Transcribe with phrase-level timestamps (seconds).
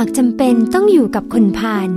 [0.00, 1.90] ากจำเป็นต้องอยู่กับคนพาล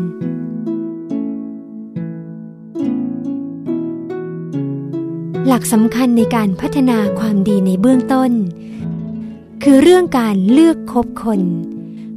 [5.48, 8.32] หลักสำคัญในการพัฒนาความดีในเบื้องต้น
[9.64, 11.42] คือเรื่องการเลือกคบคน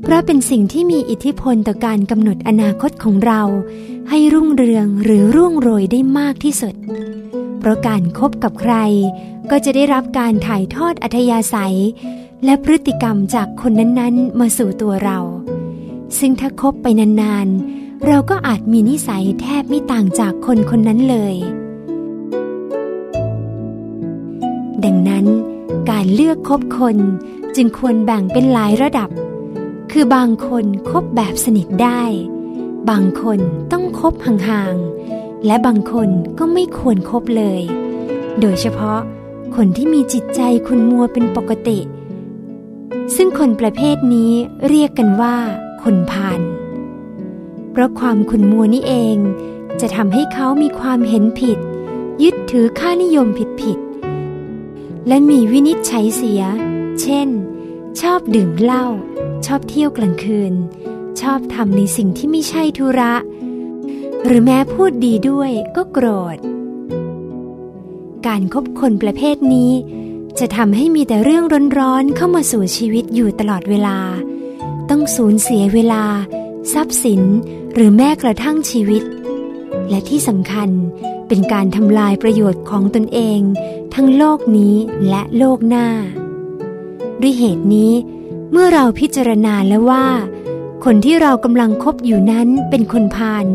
[0.03, 3.43] เพราะเป็นสิ่งที่มีอิทธิพลต่อการกำหนดอนาคตของเรา
[4.09, 6.75] ให้รุ่งเรืองหรือร่วงโรยได้มากที่สุด
[7.59, 8.75] เพราะการครบกับใคร
[9.51, 11.77] ก็จะได้รับการถ่ายทอดอัธยาศัย
[12.45, 15.19] และพฤติกรรมจากคนนั้นๆ มาสู่ตัวเรา
[16.19, 16.87] ซึ่งถ้าคบไป
[17.21, 21.35] นานๆ เราก็อาจมีนิสัยแทบไม่ต่างจากคนคนนั้นเลย
[24.85, 25.27] ดังนั้น
[25.91, 26.97] การเลือกคบคน
[27.57, 29.11] จึงควรแบ่งเป็นหลายระดับ
[29.93, 32.03] คือบางคนคบแบบสนิทได้
[32.91, 33.39] บางคน
[33.73, 37.63] ต้องคบห่างๆ และบางคนก็ไม่ควรครบเลย
[38.41, 39.01] โดยเฉพาะ
[39.57, 41.79] คนที่มีจิตใจคุณมัวเป็นปกติ
[43.17, 44.33] ซึ่งคนประเภทนี้
[44.69, 45.37] เรียกกันว่า
[45.83, 46.41] คนพาล
[47.71, 49.17] เพราะความขุนมัวนี่เอง
[49.81, 51.59] จะทำให้เขามีความเห็นผิด
[52.23, 53.27] ยึดถือค่านิยม
[53.63, 53.79] ผิด
[55.09, 56.43] และมีวินิจฉัยเสีย
[57.01, 57.29] เช่น
[58.01, 58.87] ชอบดื่มเหล้า
[59.47, 60.55] ชอบเที่ยวกลางคืน
[61.21, 63.15] ชอบทำในสิ่งที่ไม่ใช่ธุระ
[64.25, 66.39] หรือแม้พูดดีด้วยก็โกรธ
[68.27, 69.73] การคบคนประเภทนี้
[70.39, 71.45] จะทำให้มีแต่เรื่อง
[71.79, 73.99] ร้อนๆเข้ามาสู่ชีวิตอยู่ตลอดเวลา
[74.91, 76.05] ต้องสูญเสียเวลา
[76.73, 77.23] ทรัพย์สิน
[77.75, 79.03] หรือแม้กระทั่งชีวิต
[79.89, 80.71] และที่สำคัญ
[81.29, 83.41] เป็นการทำลายประโยชน์ของตนเอง
[83.95, 84.77] ทั้งโลกนี้
[85.09, 85.89] และโลกหน้า
[87.21, 87.93] ด้วยเหตุนี้
[88.51, 90.07] เมื่อเราพิจารณาแล้วว่า
[90.85, 93.47] คนที่เรากำลังคบอยู่นั้นเป็นคนพาล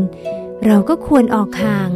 [0.65, 1.91] เราก็ควรออกห่าง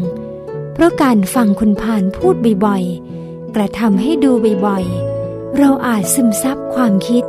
[0.74, 4.32] เพราะการฟังคนพาลพูดบ่อยๆ กระทำให้ดู
[4.66, 7.24] บ่อยๆ เราอาจซึมซับความคิด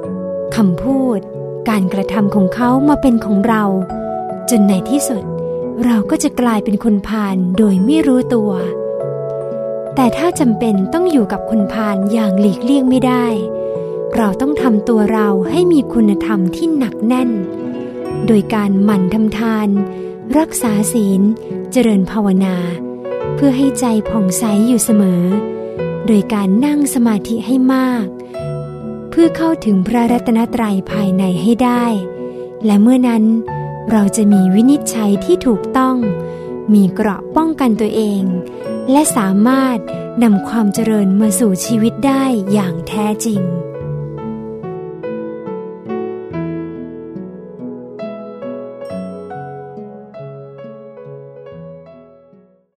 [0.56, 1.20] คำพูด
[1.68, 3.64] การกระทำของเขามาเป็นของเรา
[4.50, 5.22] จนในที่สุด
[5.84, 8.50] เราก็จะกลายเป็นคนพาลโดยไม่รู้ตัว
[9.94, 13.26] แต่ถ้าจำเป็นต้องอยู่กับคนพาลอย่างหลีกเลี่ยงไม่ได้
[14.16, 17.30] เราต้องทำตัวเราให้มีคุณธรรมที่หนักแน่น
[18.26, 19.68] โดยการหมั่นทำทาน
[20.38, 21.22] รักษาศีล
[21.72, 22.56] เจริญภาวนา
[23.34, 25.22] เพื่อให้ใจผ่องใสอยู่เสมอ
[26.06, 28.06] โดยการนั่งสมาธิให้มาก
[29.10, 31.84] เพื่อเข้าถึงพระรัตนตรัยภายในให้ได้
[32.66, 33.24] และเมื่อนั้น
[33.90, 35.96] เราจะมีวินิจฉัยที่ถูกต้อง
[36.74, 38.22] มีเกราะป้องกันตัวเอง
[38.90, 39.78] และสามารถ
[40.22, 43.40] นำความเจริญมาสู่ชีวิตได้อย่างแท้จริง